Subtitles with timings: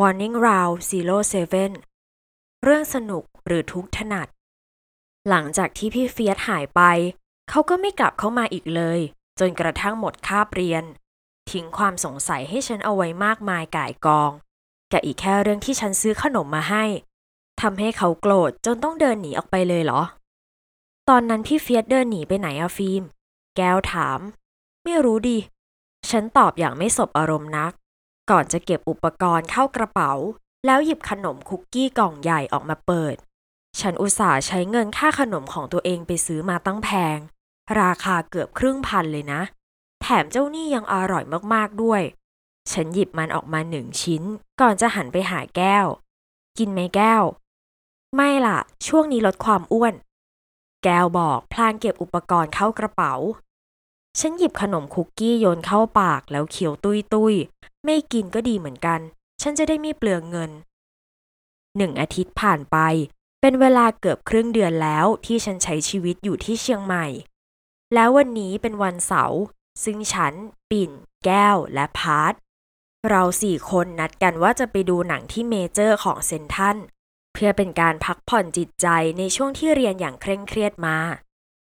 [0.00, 1.72] Warning Round Zero Seven
[2.64, 4.28] เรื่องสนุกหรือทุกข์ถนัด
[5.28, 6.80] หลังจากที่พี่เฟียสหายไป
[7.50, 9.00] เขาก็ไม่กลับเข้ามาอีกเลย
[9.40, 10.84] จนกระทั่งหมดคาบเรียน
[11.50, 14.30] ทิ้งความสงสัยให้ฉันเอาไว้มากมายก่ายกอง
[14.92, 16.84] กับอีกแค่เรื่องที่ฉันซื้อขนมมาให้
[17.60, 20.00] ทำให้เขาโกรธจนต้องเดินหนีออกไปเลยเหรอ
[21.08, 23.02] ตอนนั้นพี่เฟียสเดินหนีไปไหนอะฟิล์ม
[23.56, 24.20] แก้วถาม
[24.84, 25.38] ไม่รู้ดิ
[26.10, 27.72] ฉันตอบอย่างไม่สบอารมณ์นัก
[28.30, 30.12] ก่อนจะเก็บอุปกรณ์เข้ากระเป๋า
[30.66, 33.16] แล้วหยิบขนมคุกกี้กล่องใหญ่ออกมาเปิด
[33.80, 37.18] ฉันอุตส่าห์ใช้เงินค่าขนมของตัวเองไปซื้อมาตั้งแพง
[37.80, 39.40] ราคาเกือบครึ่งพันเลยนะ
[40.02, 42.02] แถมเจ้านี่ยังอร่อยมากๆด้วย
[42.72, 44.22] ฉันหยิบมันออกมาหนึ่งชิ้น
[44.60, 45.86] ก่อนจะหันไปหาแก้ว
[46.58, 47.22] กินไหมแก้ว
[48.14, 49.94] ไม่ล่ะ ช่วงนี้ลดความอ้วน
[50.84, 53.14] แก้วบอกพลางเก็บอุปกรณ์เข้ากระเป๋า
[54.20, 57.34] ฉันหยิบขนมคุกกี้โยนเข้าปากแล้วเคี้ยวตุยตุย
[57.84, 59.00] ไม่กินก็ดีเหมือนกัน
[59.42, 60.50] ฉันจะได้ไม่เปลืองเงิน
[61.76, 62.76] หนึ่งอาทิตย์ผ่านไป
[63.40, 67.06] เป็นเวลาเกือบครึ่งเดือนแล้วที่ฉันใช้ชีวิตอยู่ที่เชียงใหม่
[67.94, 69.40] แล้ววันนี้เป็นวันเสาร์
[69.84, 70.34] ซึ่งฉัน
[70.70, 70.90] ปิ่น
[71.24, 72.34] แก้ว และพาร์ท
[73.08, 76.76] เราสี่คนนัดกันว่าจะไปดูหนังที่เมเจอร์ของเซ็นทรัล
[77.32, 78.86] เพื่อเป็นการพักผ่อนจิตใจ
[79.18, 80.98] ในช่วงที่เรียนอย่างเคร่งเครียดมา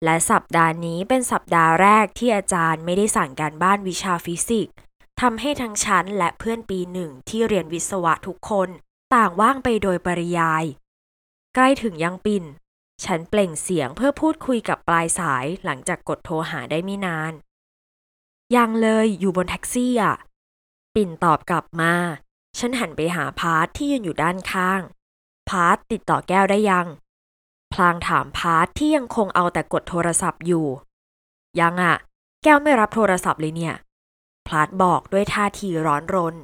[0.05, 4.75] และสัปดาห์นี้เป็นสัปดาห์แรกที่อาจารย์ไม่ได้สั่งการบ้านวิชาฟิสิกส์
[5.21, 8.69] ทำให้ทั้งฉันและเพื่อนปีหนึ่งที่เรียนวิศวะทุกคน
[9.15, 10.65] ต่างว่างไปโดยปริยาย
[11.55, 12.45] ใกล้ถึงยังปิ่น
[13.05, 17.33] ฉันเปล่งเสียงเพื่อพูดคุยกับปลายสายหลังจากกดโทรหาได้ไม่นาน
[18.57, 20.17] ยังเลยอยู่บนแท็กซี่อะ
[20.95, 21.95] ปิ่นตอบกลับมา
[22.59, 24.81] ฉันหันไปหาพาร์ทที่ยืนอยู่ด้านข้าง
[25.49, 26.87] พาร์ทติดต่อแก้วได้ยัง
[27.73, 30.67] พลางถามพาร์ทที่ยังคงเอาแต่กดโทรศัพท์อยู่
[31.61, 31.97] ยังอะ
[32.43, 33.75] แก้วไม่รับโทรศัพท์เลยเนี่ย
[34.47, 36.35] พาร์ทบอกด้วยท่าทีร้อนรน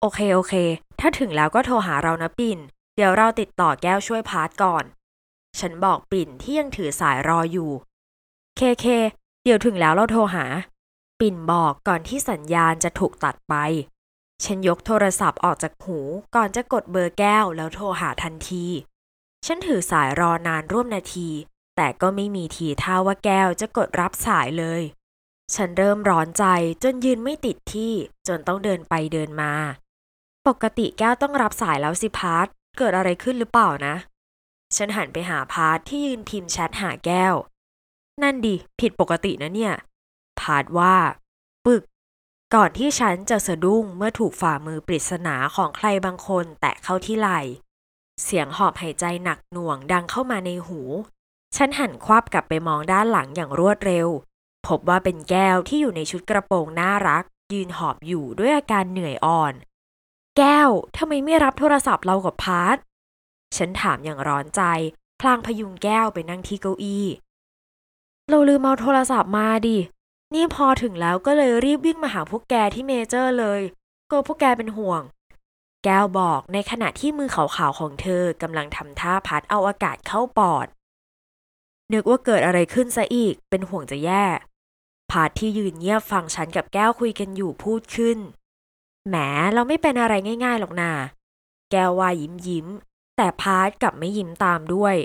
[0.00, 0.54] โอเคโอเค
[1.00, 2.58] ถ้าถึงแล้วก็โทรหาเรานะปิ่น
[2.96, 4.84] เดี๋ยวเราติดต่อแก้วช่วยพาร์ทก่อน
[5.58, 7.70] ฉันบอกปิ่นที่ยังถือสายรออยู่
[8.56, 8.86] เคเค
[9.44, 10.44] เดี๋ยวถึงแล้วเราโทรหา
[11.20, 13.54] ปิ่นบอกก่อนที่สัญญาณจะถูกตัดไป
[14.44, 15.98] ฉันยกโทรศัพท์ออกจากหู
[16.34, 18.66] ก่อนจะกดเบอร์แก้วแล้วโทรหาทันที
[19.46, 21.28] ฉันถือสายรอนานร่วมนาที
[21.76, 24.82] แต่ก็ไม่มีทีท่าว่าแก้วจะกดรับสายเลย
[25.54, 26.44] ฉันเริ่มร้อนใจ
[26.82, 27.92] จนยืนไม่ติดที่
[28.28, 29.52] จนต้องเดินไปเดินมา
[30.46, 32.46] ปกติแก้วต้องรับสายแล้วสิพาร์ท
[32.78, 33.94] เกิดอะไรขึ้นหรือเปล่านะ
[34.76, 37.34] ฉันหันไปหาพาร์ทที่ยืนพิมพ์แชทหาแก้ว
[38.22, 39.74] นั่นดิ ผิดปกตินะเนี่ย
[40.40, 40.96] พาร์ทว่า
[41.66, 41.82] ปึก
[42.54, 47.40] ก่อนที่ฉันจะสะดุ้งเมื่อถูกฝ่ามือปริศนาของใครบางคนแตะเข้าที่ไหล่
[48.24, 50.80] เสียงหอบหายใจหนักหน่วงดังเข้ามาในหู
[51.56, 54.08] ฉันหันควับกลับไปมองด้านหลังอย่างรวดเร็ว
[54.66, 59.54] พบว่าเป็นแก้วที่อยู่ในชุดกระโปรงน่ารัก ยืนหอบอยู่ด้วยอาการเหนื่อยอ่อน
[60.38, 62.76] แก้วทำไมไม่รับโทรศัพท์เรากับพาร์ท
[63.56, 64.62] ฉันถามอย่างร้อนใจ
[65.20, 67.06] พลางพยุงแก้วไปนั่งที่เก้าอี้
[68.28, 69.78] เราลืมเอาโทรศัพท์มาดิ
[70.34, 73.60] นี่พอถึงแล้วก็เลยรีบวิ่งมาหาพวกแกที่เมเจอร์เลย
[74.10, 75.02] กลัวพวกแกเป็นห่วง
[75.84, 80.66] แก้วบอกในขณะที่มือขาวๆของเธอกำลังทำท่าพัดเอาอากาศเข้าปอด
[81.92, 84.24] นึกว่าเกิดอะไรขึ้นซะอีกเป็นห่วงจะแย่
[85.10, 88.18] พาร์ทที่ยืนเงียบฟังฉันกับแก้วคุยกันอยู่พูดขึ้น
[89.08, 89.16] แหม
[89.54, 90.92] เราไม่เป็นอะไรง่าย ๆ หรอกนา
[91.70, 92.66] แก้วว่ายิ้มยิ้ม
[93.16, 94.96] แต่พาร์ทกลับไม่ยิ้มตามด้วย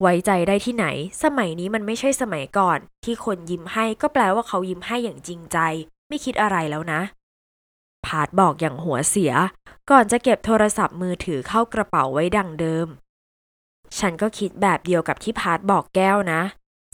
[0.00, 0.86] ไว้ใจได้ที่ไหน
[1.22, 5.58] สมัยนี้มันไม่ใช่สมัยก่อน ที่คนยิ้มให้ก็แปลว่าเขายิ้มให้อย่างจริงใจ
[6.08, 7.00] ไม่คิดอะไรแล้วนะ
[8.06, 9.32] พาร์ทบอกอย่างหัวเสีย
[9.90, 12.88] ก่อนจะเก็บโทรศัพท์มือถือเข้ากระเป๋าไว้ดังเดิม
[13.98, 16.40] ฉันก็คิดแบบเดียวกับที่พาร์ทบอกแก้วนะ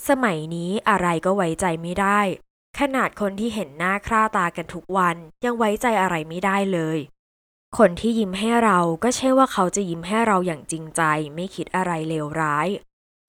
[0.08, 2.20] สมัยนี้อะไรก็ไว้ใจไม่ได้
[2.78, 6.98] ขนาดคนที่เห็นหน้าคร่าตากันทุกวันยังไว้ใจอะไรไม่ได้เลย
[7.78, 11.02] คนที่ยิ้มให้เราก็ใช่ว่าเขาจะยิ้มให้เราอย่างจริงใจ
[11.34, 12.68] ไม่คิดอะไรเลวร้าย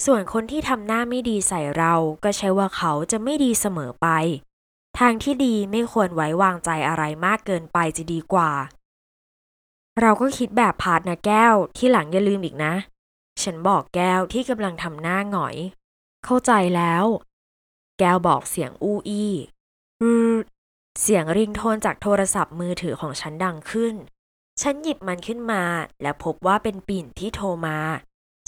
[0.05, 1.93] ส่วนคนที่ทำหน้าไม่ดีใส่เรา
[2.23, 4.07] ก็ใช่ว่าเขาจะไม่ดีเสมอไป
[4.99, 8.51] ทางที่ดีไม่ควรไว้วางใจอะไรมากเกินไปจะดีกว่า
[10.01, 12.73] เราก็คิดแบบพาร์ทนะแก้วที่หลังอย่าลืมอีกนะ
[13.43, 15.55] ฉันบอกแก้วที่กำลังทำหน้าหงอย
[16.25, 17.05] เข้าใจแล้ว
[17.99, 19.33] แก้วบอกเสียงอู้อี้
[20.01, 20.11] อื
[21.01, 23.95] เสียงริงโทนจากโทรศัพท์มือถือของฉันดังขึ้น
[24.61, 25.63] ฉันหยิบมันขึ้นมา
[26.01, 27.79] และพบว่าเป็นปิ่นที่โทรมา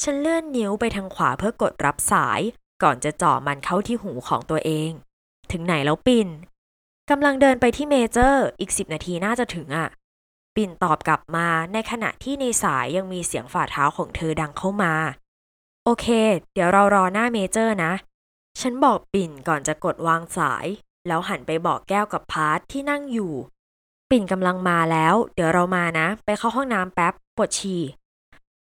[0.04, 2.42] ฉันเลื่อนนิ้วไปทางขวาเพื่อกดรับสาย
[2.84, 4.92] ก่อนจะจ่อมันเข้าที่หูของตัวเอง
[5.52, 6.28] ถึงไหนแล้วปิ่น
[7.10, 9.90] กำลังเดินไปที่เมเจอร์อีกสิบนาทีน่าจะถึงอะ
[10.56, 14.94] ปิ่นตอบกลับมาในขณะที่ในสายยังมีเสียงฝ่าเท้าของเธอดังเข้ามา
[15.90, 16.08] โอเค
[16.54, 17.94] เดี๋ยวเรารอหน้าเมเจอร์นะ
[18.62, 20.66] ฉันบอกปิ่นก่อนจะกดวางสาย
[21.08, 23.34] แล้วหันไปบอกแก้วกับพาร์ทที่นั่งอยู่
[24.10, 27.82] ปิ่นกำลังมาแล้ว เดี๋ยวเรามานะ ไปเข้าห้องน้ำแป๊บ ปวดฉี่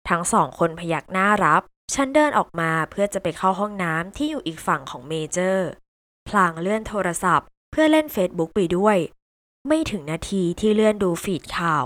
[0.10, 1.62] ทั้งสองคนพยักหน้ารับ
[1.94, 5.68] ฉันเดินออกมาเพื่อจะไปเข้าห้องน้ำที่อยู่อีกฝั่งของเมเจอร์
[6.28, 8.98] พลางเลื่อนโทรศัพท์ เพื่อเล่นเฟซบุ๊กไปด้วย
[9.68, 11.86] ไม่ถึงนาทีที่เลื่อนดูฟีดข่าว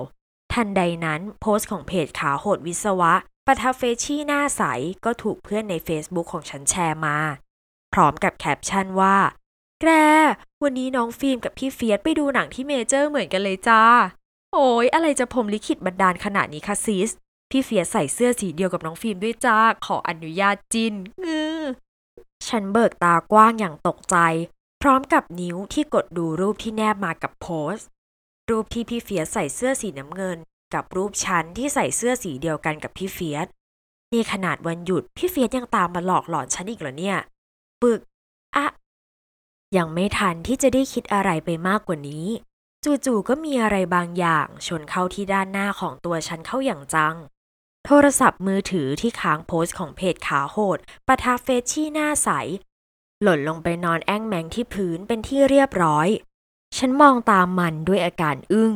[0.54, 3.14] ทันใดนั้นโพสต์ของเพจขาโหดวิศวะ
[3.50, 4.62] ปะทะเฟรชชี่หน้าใส
[5.06, 7.18] ก็ถูกเพื่อนใน Facebook ของฉันแชร์มา
[7.94, 9.18] พร้อมกับแคปชั่นว่า
[9.82, 9.92] แกร
[10.64, 13.82] วันนี้น้องฟิล์มกับพี่เฟียสไปดูหนังที่เมเจอร์เหมือนกันเลยจ้า
[14.54, 17.10] โอ้ยอะไรจะพรหมลิขิตบันดาลขนาดนี้คะซิส
[17.50, 20.94] พี่เฟียสใส่เสื้อสีเดียวกับน้องฟิล์มด้วยจ้า ขออนุญาตจิ้น
[21.24, 21.60] งือ
[22.48, 24.18] ฉันเบิกตากว้างอย่างตกใจ
[24.82, 27.88] พร้อมกับนิ้วที่กดดูรูปที่แนบมากับโพสต์
[28.50, 30.38] รูปที่พี่เฟียสใส่เสื้อสีน้ำเงิน
[30.76, 33.48] กับรูปฉันที่ใส่เสื้อสีเดียวกันกับพี่เฟียส
[34.14, 37.18] นี่ขนาดวันหยุดพี่เฟียสยังตามมาหลอกหลอนฉันอีกเหรอเนี่ย
[37.82, 38.00] ปึก
[38.56, 38.68] อะ
[39.78, 42.26] ยังไม่ทันที่จะได้คิดอะไรไปมากกว่านี้
[43.06, 47.16] จู่ๆก็มีอะไรบางอย่างชนเข้าที่ด้านหน้าของตัวฉันเข้าอย่างจัง
[47.86, 52.30] โทรศัพท์มือถือที่ค้างโพสต์ของเพจขาโหดปะทาเฟชชี่หน้าใส
[53.22, 56.08] หล่นลงไปนอนแอ่งแมงที่พื้นเป็นที่เรียบร้อย
[56.78, 58.74] ฉันมองตามมันด้วยอาการอึ้ง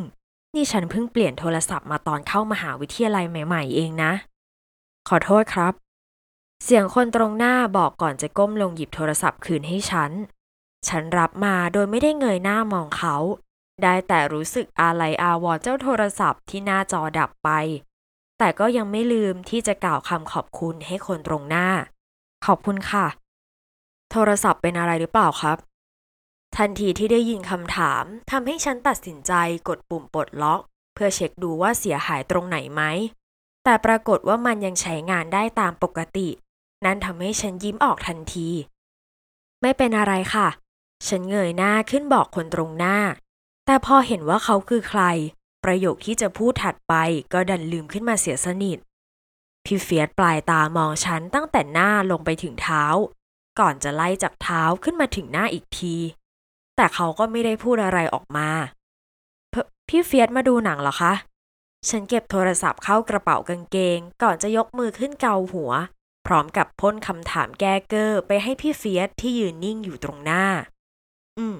[0.55, 4.11] นี่ฉันเพิ่งเปลี่ยนโทรศัพท์มาตอนเข้ามหาวิทยาลัยใหม่ ๆ เองนะ
[5.09, 5.73] ขอโทษครับ
[6.63, 10.11] เสียงคนตรงหน้าบอกก่อนจะก้มลงหยิบโทรศัพท์คืนให้ฉัน
[10.87, 13.15] ฉันรับมาโดยไม่ได้เงยหน้ามองเขา
[13.83, 17.49] ได้แต่รู้สึกอาลัยอาวร์เจ้าโทรศัพท์ที่หน้าจอดับไป
[18.39, 21.67] แต่ก็ยังไม่ลืมที่จะกล่าวคำขอบคุณให้คนตรงหน้า
[22.45, 23.07] ขอบคุณค่ะ
[24.11, 25.57] โทรศัพท์เป็นอะไรหรือเปล่าครับ
[26.63, 29.33] ทันทีที่ได้ยินคำถามทำให้ฉันตัดสินใจ
[29.67, 30.61] กดปุ่มปลดล็อก
[30.93, 32.81] เพื่อเช็คดูว่าเสียหายตรงไหนไหม
[33.63, 36.29] แต่ปรากฏว่ามันยังใช้งานได้ตามปกติ
[36.85, 38.49] นั่นทำให้ฉันยิ้มออกทันที
[39.61, 40.47] ไม่เป็นอะไรค่ะ
[41.07, 42.97] ฉันเงยหน้าขึ้นบอกคนตรงหน้า
[43.65, 45.03] แต่พอเห็นว่าเขาคือใคร
[45.63, 46.93] ประโยคที่จะพูดถัดไป
[47.33, 48.77] ก็ดันลืมขึ้นมาเสียสนิท
[49.65, 52.83] พี่เฟียสปลายตามองฉันตั้งแต่หน้าลงไปถึงเท้า
[53.59, 55.97] ก่อนจะไล่จากเท้าขึ้นมาถึงหน้าอีกที
[56.81, 58.49] แต่เขาก็ไม่ได้พูดอะไรออกมา
[59.87, 61.13] พี่เฟียสมาดูหนังเหรอคะ
[61.89, 65.71] ฉันเก็บโทรศัพท์เข้ากระเป๋ากางเกง ก่อนจะยกมือขึ้นเกาหัว
[66.27, 70.45] พร้อมกับพ่นคำถามแก้เกอร์ไปให้พี่เฟียสที่ยืนนิ่งอยู่ตรงหน้า
[71.37, 71.55] อืม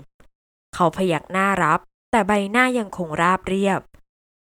[0.74, 1.80] เขาพยักหน้ารับ
[2.12, 3.81] แต่ใบหน้ายังคงราบเรียบ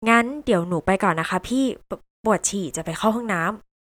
[0.09, 1.91] งั้นเดี๋ยวหนูไปก่อนนะคะ พี่ป
[2.23, 3.43] ปวดฉี่จะไปเข้าห้องน้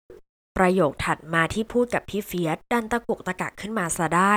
[0.02, 4.36] ำประโยคถัดมาที่พูดกับพี่เฟียสดันตะกุกตะกักขึ้นมาซะได้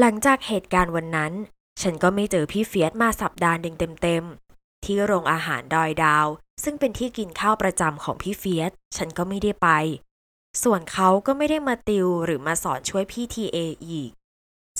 [0.00, 1.32] หลังจากเหตุการณ์วันนั้น
[1.80, 6.26] ฉันก็ไม่เจอพี่เฟียสมาสัปดาห์หนึ่งเต็มๆ ที่โรงอาหารดอยดาว
[6.64, 9.68] ซึ่งเป็นที่กินข้าวประจำของพี่เฟียสฉันก็ไม่ได้ไป
[10.62, 14.10] ส่วนเขาก็ไม่ได้มาติวหรือมาสอนช่วยพี่ TA อีก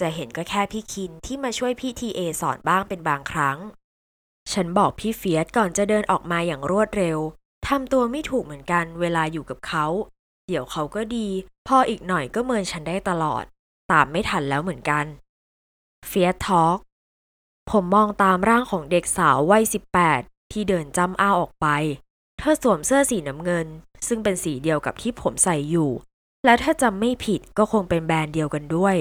[0.00, 3.58] จะเห็นก็แค่พี่คินที่มาช่วยพี่ TA สอนบ้างเป็นบางครั้ง
[4.52, 7.18] ฉันบอกพี่เฟียสก่อนจะเดินออกมาอย่างรวดเร็ว
[7.68, 9.86] ทำตัวไม่ถูกเหมือนกันเวลาอยู่กับเขา
[10.46, 11.28] เดี๋ยวเขาก็ดี
[11.68, 13.46] พออีกหน่อยก็เมินฉันได้ตลอด
[13.92, 15.04] ตามไม่ทันแล้วเหมือนกัน
[16.06, 16.78] เฟียทอล์ก
[17.70, 19.64] ผมมองตามร่างของเด็กสาววัย
[20.08, 21.66] 18 ที่เดินจำอ้าออกไป
[22.38, 23.66] เธอสวมเสื้อสีน้ำเงิน
[24.08, 25.90] ซึ่งเป็นสีเดียวกับที่ผมใส่อยู่
[26.44, 28.96] และถ้าจำไม่ผิดก็คงเป็นแบรนด์เดียวกันด้วย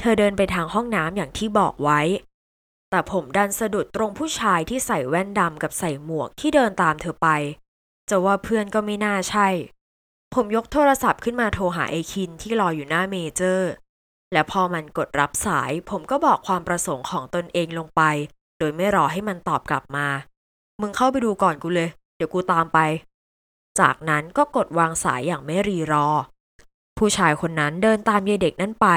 [0.00, 2.00] เธอเดินไปทางห้องน้ำอย่างที่บอกไว้
[2.90, 7.28] แต่ผมดันสะดุดตรงผู้ชายที่ใส่แว่นดำกับใส่หมวกที่เดินตามเธอไป
[8.08, 9.48] จะว่าเพื่อนก็ไม่น่าใช่
[10.34, 13.70] ผมยกโทรศัพท์ขึ้นมาโทรหาไอคินที่รออยู่หน้าเมเจอร์
[14.32, 18.02] และพอมันกดรับสายผมก็บอกความประสงค์ของตนเองลงไป
[18.58, 20.06] โดยไม่รอให้มันตอบกลับมา
[20.80, 22.78] มึงเข้าไปดูก่อนกูเลย เดี๋ยวกูตามไป
[23.80, 26.06] จากนั้นก็กดวางสายอย่างไม่รีรอ
[26.98, 28.88] ผู้ชายคนนั้นเดินตามยายเด็กนั่นไป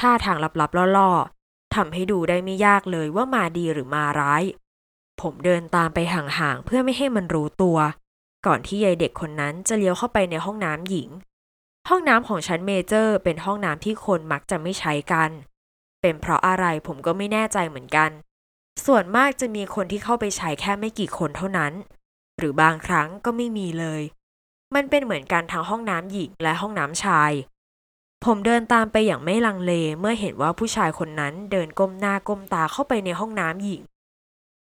[0.00, 4.42] ท่าทางลับๆล่อๆทำให้ดูได้ไม่ยากเลยว่ามาดีหรือมาร้าย
[5.20, 7.78] ผมเดินตามไปห่างๆเพื่อไม่ให้มันรู้ตัว
[8.46, 11.08] ก่อนที่ยายเด็กคนนั้นจะเลี้ยวเข้าไปในห้องน้ำหญิง
[11.88, 15.30] ห้องน้ำของชั้นเมเจอร์ เป็นห้องน้ำที่คนมักจะไม่ใช้กัน
[16.00, 18.10] เป็นเพราะอะไรผมก็ไม่แน่ใจเหมือนกัน
[18.86, 21.72] ส่วนมากจะมีคนที่เข้าไปใช้แค่ไม่กี่คนเท่านั้น
[22.38, 24.02] หรือบางครั้งก็ไม่มีเลย
[24.74, 27.32] มันเป็นเหมือนกันทั้งห้องน้ำหญิงและห้องน้ำชาย
[28.24, 33.82] ผมเดินตามไปอย่างไม่ลังเลเมื่อเห็นว่าผู้ชายคนนั้นเดินก้มหน้าก้มตาเข้าไปในห้องน้ำหญิง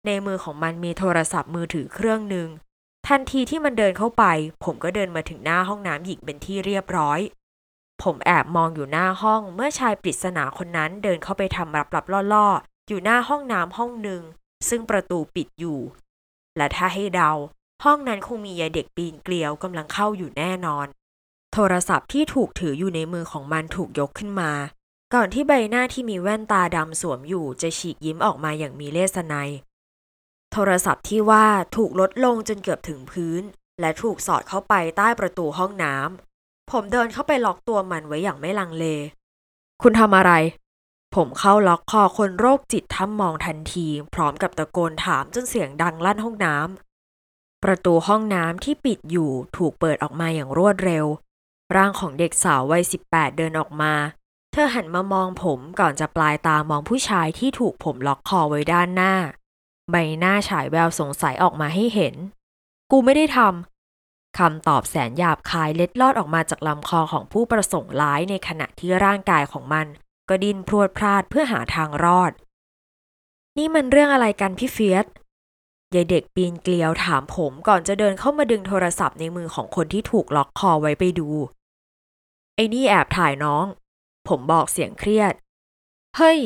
[0.05, 2.47] ในมือของมันมีโทรศัพท์มือถือเครื่องหนึ่ง
[3.07, 4.23] ทันทีที่มันเดินเข้าไป
[4.63, 7.19] ผมก็เดินมาถึงหน้าห้องน้ำหญิงเป็นที่เรียบร้อย
[8.03, 14.21] ผมแอบมองอยู่หน้าห้องเมื่อชายปริศนาคนนั้นเดินเข้าไปทำรับๆล่อๆ อยู่หน้าห้องน้ำห้องหนึ่ง
[14.69, 15.79] ซึ่งประตูปิดอยู่
[16.57, 17.31] และถ้าให้เดา
[17.83, 20.87] ห้องนั้นคงมียายเด็กปีนเกลียวกำลังเข้าอยู่แน่นอน
[21.53, 24.51] โทรศัพท์ที่ถูกถืออยู่ในมือของมันถูกยกขึ้นมา
[25.13, 29.35] ก่อนที่ใบหน้าที่มีแว่นตาดำสวมอยู่จะฉีกยิ้มออกมาอย่างมีเลสไน
[30.51, 33.41] โทรศัพท์ที่ว่าถูกลดลงจนเกือบถึงพื้น
[33.79, 38.85] และถูกสอดเข้าไปใต้ประตูห้องน้ำ ผมเดินเข้าไปล็อกตัวมันไว้อย่างไม่ลังเล
[39.81, 40.31] คุณทำอะไร
[41.15, 51.05] ผมเข้าล็อกคอคนโรคจิตทำมองทันที พร้อมกับตะโกนถามจนเสียงดังลั่นห้องน้ำ ประตูห้องน้ำที่ปิดอยู่ถูกเปิดออกมาอย่างรวดเร็ว
[51.75, 53.93] ร่างของเด็กสาววัย 18 เดินออกมา
[54.51, 59.13] เธอหันมามองผมก่อนจะปลายตามองผู้ชายที่ถูกผมล็อกคอไว้ด้านหน้า
[59.91, 62.15] ใบหน้าฉายแววสงสัยออกมาให้เห็น
[62.91, 69.87] กูไม่ได้ทำคำตอบแสนหยาบคายเล็ดลอดออกมาจากลำคอของผู้ประสงค์ร้ายในขณะที่ร่างกายของมัน
[70.29, 72.31] ก็ดิ้นพรวดพลาดเพื่อหาทางรอด
[73.57, 75.05] นี่มันเรื่องอะไรกันพี่เฟียส
[75.95, 81.29] ยายเด็กปีนเกลียวถามผมก่อนจะเดินเข้ามาดึงโทรศัพท์ในมือของคนที่ถูกล็อกคอไว้ไปดู
[82.55, 83.65] ไอ้นี่แอบถ่ายน้อง
[84.27, 85.33] ผมบอกเสียงเครียด
[86.17, 86.39] เฮ้ย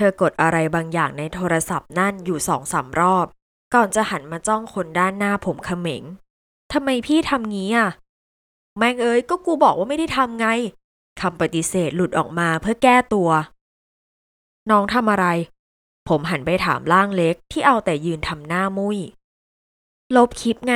[0.00, 3.26] ธอกดอะไรบางอย่างในโทรศัพท์นั่นอยู่สองสามรอบ
[3.74, 6.02] ก่อนจะหันมาจ้องคนด้านหน้าผมเขม็ง
[6.72, 7.90] ทำไมพี่ทำงี้อะ
[8.78, 10.46] แม่งเอ้ยก็กูบอกว่าไม่ได้ทำไง
[11.20, 13.30] คำปฏิเสธหลุดออกมาเพื่อแก้ตัว
[14.70, 15.26] น้องทำอะไร
[16.08, 18.98] ผมหันไปถามร่างเล็กที่เอาแต่ยืนทำหน้ามุย้ย
[20.16, 20.74] ลบคลิปไง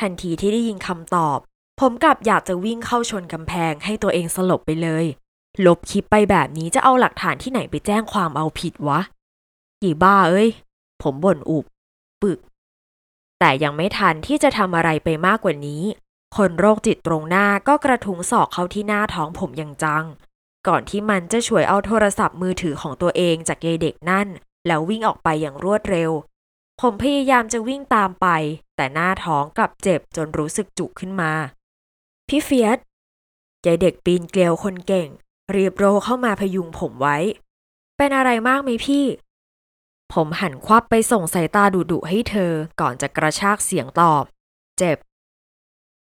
[0.00, 1.38] ทันทีที่ได้ยินคำตอบ
[1.80, 5.04] ผมกลับอยากจะวิ่งเข้าชนกำแพงให้ตัวเองสลบไปเลย
[5.66, 9.00] ลบคลิปไปแบบนี้จะเอาหลักฐานที่ไหนไปแจ้งความเอาผิดวะ
[9.82, 10.48] กี่บ้าเอ้ย
[11.02, 11.64] ผมบ่นอุบ
[12.22, 12.38] ปึก
[13.38, 15.82] แต่ยังไม่ทันที่จะทำอะไรไปมากกว่านี้
[16.36, 20.04] คนโรคจิตตรงหน้าก็กระทุงศอกเข้าที่หน้าท้องผมอย่างจัง
[20.68, 24.28] ก่อนที่มันจะฉวยเอาโทรศัพท์มือถือของตัวเองจากยายเด็กนั่น
[24.66, 26.10] แล้ววิ่งออกไปอย่างรวดเร็ว
[26.80, 28.26] ผมพยายามจะวิ่งตามไป
[28.76, 31.32] แต่หน้าท้องกลับเจ็บจนรู้สึกจุกขึ้นมา
[32.28, 32.78] พี่เฟียส
[33.66, 35.08] ยายเด็กปีนเกลียวคนเก่ง
[35.56, 37.18] รีบโรเข้ามาพยุงผมไว้
[37.96, 39.06] เป็นอะไรมากไหมพี่
[40.12, 44.24] ผมหันควับไปส่งสายตาดุดุให้เธอก่อนจะกระชากเสียงตอบ
[44.78, 44.98] เจ็บ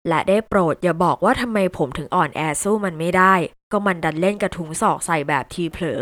[0.08, 3.34] และได้โปรดอย่าบอกว่าทำไมผมถึงอ่อนแอสู้มันไม่ได้
[3.72, 6.02] ก็มันดันเล่นกระทุงศอกใส่แบบทีเผลอ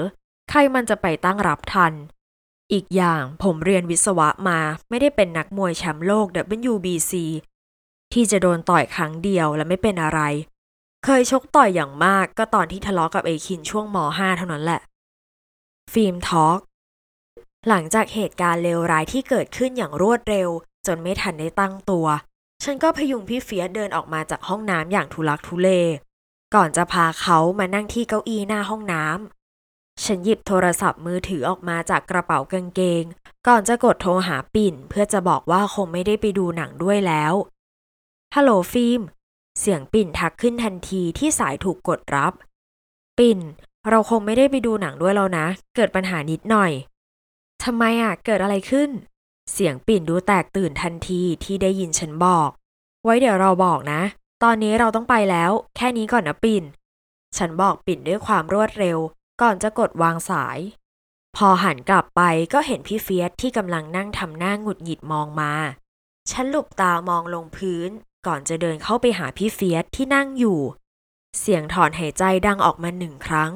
[0.50, 1.94] ใครมันจะไปตั้งรับทัน
[2.74, 4.60] อีกอย่างผมเรียนวิศวะมา
[4.90, 6.28] ไม่ได้เป็นนักมวยแชมป์โลก
[6.72, 7.14] WBC
[8.14, 10.22] ที่จะโดนต่อยครั้งเดียวและไม่เป็นอะไร
[11.08, 14.82] เคยชกต่อยอย่างมากก็ตอนที่ทะเลาะกับไอ้คินช่วงม .5 เท่านั้นแหละ
[15.94, 16.60] ฟิล์ม talk
[17.68, 20.50] หลังจากเหตุการณ์เลวร้ายที่เกิดขึ้นอย่างรวดเร็ว
[20.88, 22.08] จนไม่ทันได้ตั้งตัว
[22.64, 25.70] ฉันก็พยุงพี่เฟียสเดินออกมาจากห้องน้ำอย่างทุลักทุเล
[26.56, 33.04] ก่อนจะพาเขามานั่งที่เก้าอี้หน้าห้องน้ำฉันหยิบโทรศัพท์มือถือออกมาจากกระเป๋ากางเกง
[33.48, 37.34] ก่อนจะกดโทรหาปิ่น เพื่อจะบอกว่าคงไม่ได้ไปดูหนังด้วยแล้ว
[38.36, 39.02] ฮัลโหลฟิล์ม
[39.60, 42.34] เสียงปิ่นทักขึ้นทันทีที่สายถูกกดรับ
[43.18, 43.40] ปิ่น
[43.90, 46.72] เราคงไม่ได้ไปดูหนังด้วยแล้วนะ เกิดปัญหานิดหน่อย
[47.64, 48.90] ทำไมอะ เกิดอะไรขึ้น
[49.54, 52.50] เสียงปิ่นดูแตกตื่นทันทีที่ได้ยินฉันบอก
[53.04, 54.02] ไว้เดี๋ยวเราบอกนะ
[54.44, 56.64] ตอนนี้เราต้องไปแล้ว แค่นี้ก่อนนะปิ่น
[57.38, 58.98] ฉันบอกปิ่นด้วยความรวดเร็ว
[59.42, 60.60] ก่อนจะกดวางสาย
[61.36, 62.22] พอหันกลับไป
[62.54, 65.54] ก็เห็นพี่เฟียสที่กำลังนั่งทำหน้าหงุดหงิดมองมา
[66.32, 67.90] ฉันหลบตามองลงพื้น
[68.25, 70.60] ก่อนจะเดินเข้าไปหาพี่เฟียสที่นั่งอยู่
[71.39, 73.51] เสียงถอนหายใจดังออกมาหนึ่งครั้ง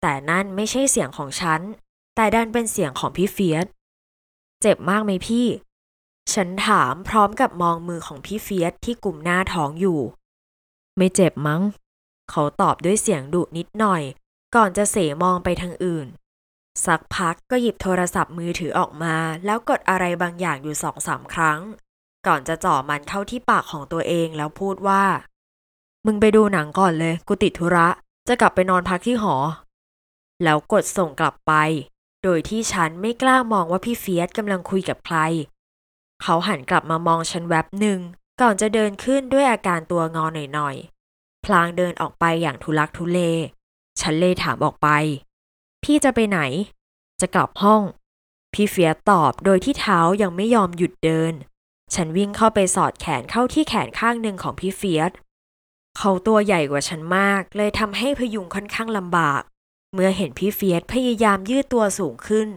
[0.00, 1.60] แต่นั่นไม่ใช่เสียงของฉัน
[2.16, 3.66] แต่ดันเป็นเสียงของพี่เฟียส
[4.60, 5.46] เจ็บมากไหมพี่
[6.32, 10.00] ฉันถามพร้อมกับมองมือของพี่เฟียสที่กลุ่มหน้าท้องอยู่
[10.96, 11.62] ไม่เจ็บมั้ง
[12.30, 14.02] เขาตอบด้วยเสียงดุนิดหน่อย
[14.54, 16.06] ก่อนจะเสมองไปทางอื่น
[16.86, 21.60] สักพักก็หยิบโทรศัพท์มือถือออกมา แล้วกดอะไรบางอย่างอยู่สองสามครั้ง
[22.26, 25.04] ก่อนจะจ่อมันเข้าที่ปากของตัวเองแล้วพูดว่า
[26.06, 27.88] มึงไปดูหนังก่อนเลย กูติดธุระ
[28.28, 29.34] จะกลับไปนอนพักที่หอ
[30.42, 31.52] แล้วกดส่งกลับไป
[32.22, 35.18] โดยที่ฉันไม่กล้ามองว่าพี่เฟียสกำลังคุยกับใคร
[36.22, 38.00] เขาหันกลับมามองฉันแวบหนึ่ง
[38.40, 43.18] ก่อนจะเดินขึ้นด้วยอาการตัวงอหน่อยๆ พลางเดินออกไปอย่างทุลักทุเล
[44.00, 44.88] ฉันเลยถามออกไป
[45.82, 46.40] พี่จะไปไหน
[47.20, 47.82] จะกลับห้อง
[48.52, 51.34] พี่เฟียสตอบโดยที่เท้ายังไม่ยอมหยุดเดิน
[51.94, 55.12] ฉันวิ่งเข้าไปสอดแขนเข้าที่แขนข้างหนึ่งของพี่เฟียส
[55.98, 59.42] เขาตัวใหญ่กว่าฉันมาก เลยทำให้พยุงค่อนข้างลำบาก
[59.94, 62.48] เมื่อเห็นพี่เฟียสพยายามยืดตัวสูงขึ้น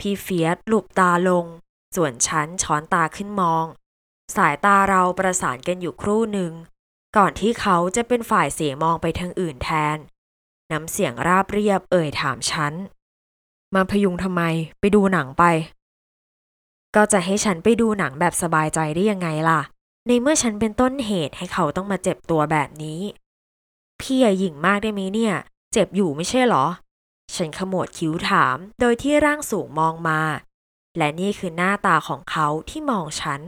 [0.00, 1.46] พี่เฟียสหลุบตาลง
[1.96, 3.64] ส่วนฉันช้อนตาขึ้นมอง
[4.36, 6.52] สายตาเราประสานกันอยู่ครู่หนึ่ง
[7.16, 9.96] ก่อนที่เขาจะเป็นฝ่ายเสียมองไปทางอื่นแทน
[10.70, 12.72] น้ำเสียงราบเรียบเอ่ยถามฉัน
[13.74, 14.42] มาพยุงทำไม
[14.80, 15.44] ไปดูหนังไป
[16.96, 19.60] ก็จะให้ฉันไปดูหนังแบบสบายใจได้ยังไงล่ะ
[20.06, 23.00] ในเมื่อฉันเป็นต้นเหตุให้เขาต้องมาเจ็บตัวแบบนี้
[24.00, 25.34] พี่อย่าหยิ่งมากได้ไหมเนี่ย
[25.72, 26.66] เจ็บอยู่ไม่ใช่เหรอ
[27.34, 30.20] ฉันขมวดคิ้วถามโดยที่ร่างสูงมองมา
[30.96, 33.40] และนี่คือหน้าตาของเขาที่มองฉัน